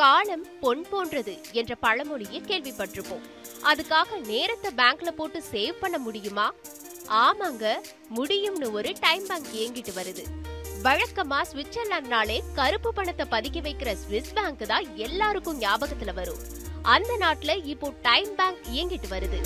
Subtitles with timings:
[0.00, 3.24] காலம் பொன் போன்றது என்ற பழமொழியை கேள்விப்பட்டிருப்போம்.
[3.70, 6.54] அதுக்காக நேரத்தை பேங்க்ல போட்டு சேவ் பண்ண முடியுமா?
[7.08, 7.72] ஆமாங்க
[8.16, 10.24] முடியும்னு ஒரு டைம் பேங்க் இயங்கிட்டு வருது.
[10.82, 16.40] வழக்கமா சுவிட்சர்லாந்துனாலே கருப்பு பணத்தை பதுக்கி வைக்கிற ஸ்விஸ் பேங்க் தான் எல்லாருக்கும் ஞாபகத்துல வரும்.
[16.82, 19.40] அந்த நாட்டுல இப்போ டைம் பேங்க் இயங்கிட்டு வருது.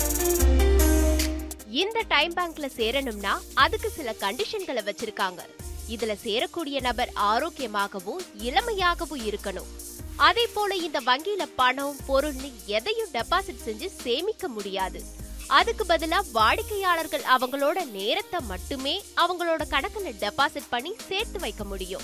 [1.67, 5.41] இந்த டைம் பேங்க்ல சேரணும்னா அதுக்கு சில கண்டிஷன்களை வச்சிருக்காங்க.
[5.89, 9.71] இதுல சேரக்கூடிய நபர் ஆரோக்கியமாகவும் இளமையாகவும் இருக்கணும்.
[10.17, 15.03] அதே போல இந்த வங்கியில பணம் பொருள்னு எதையும் டெபாசிட் செஞ்சு சேமிக்க முடியாது.
[15.47, 22.01] அதுக்கு பதிலா வாடிக்கையாளர்கள் அவங்களோட நேரத்தை மட்டுமே அவங்களோட கணக்குல டெபாசிட் பண்ணி சேர்த்து வைக்க முடியும்.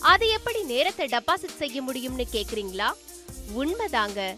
[0.00, 2.88] அது எப்படி நேரத்தை டெபாசிட் செய்ய முடியும்னு கேக்குறீங்களா?
[3.60, 4.36] உண்மைதாங்க.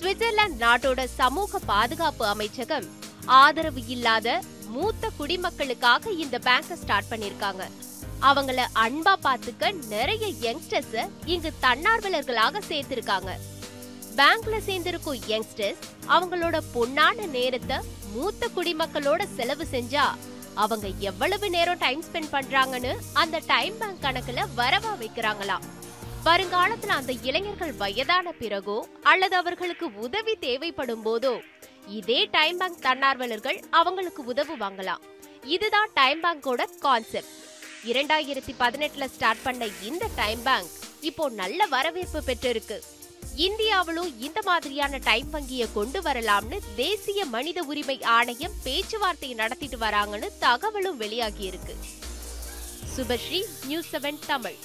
[0.00, 2.86] சுவிட்சர்லாந்து நாட்டோட சமூக பாதுகாப்பு அமைச்சகம்
[3.24, 7.64] ஆதரவு இல்லாத மூத்த குடிமக்களுக்காக இந்த பேங்க ஸ்டார்ட் பண்ணிருக்காங்க.
[8.22, 13.30] அவங்கள அன்பா பாத்துக்க நிறைய யங்ஸ்டர்ஸ் இங்கு தன்னார்வலர்களாக சேர்த்திருக்காங்க.
[14.16, 17.76] பேங்க்ல சேர்ந்திருக்கும் யங்ஸ்டர்ஸ் அவங்களோட பொன்னான நேரத்தை
[18.12, 20.06] மூத்த குடிமக்களோட செலவு செஞ்சா
[20.54, 25.66] அவங்க எவ்வளவு நேரம் டைம் ஸ்பெண்ட் பண்றாங்கன்னு அந்த டைம் பேங்க் கணக்குல வரவா வைக்கிறாங்களாம்.
[26.24, 31.40] வருங்காலத்துல அந்த இளைஞர்கள் வயதான பிறகோ அல்லது அவர்களுக்கு உதவி தேவைப்படும் போதோ
[31.86, 35.04] இதே டைம் பேங்க் தன்னார்வலர்கள் அவங்களுக்கு உதவுவாங்களாம்.
[35.44, 37.37] இதுதான் டைம் பேங்கோட கான்செப்ட்
[37.84, 40.66] இரண்டாயிரத்தி பதினெட்டுல ஸ்டார்ட் பண்ண இந்த டைம் பேங்க்
[41.00, 42.80] இப்போ நல்ல வரவேற்பு பெற்றிருக்கு.
[43.34, 50.96] இந்தியாவிலும் இந்த மாதிரியான டைம் வங்கியை கொண்டு வரலாம்னு தேசிய மனித உரிமை ஆணையம் பேச்சுவார்த்தை நடத்திட்டு வராங்கன்னு தகவலும்
[50.96, 51.76] வெளியாகி இருக்கு.
[52.96, 54.56] Subhashree news seven Tamil.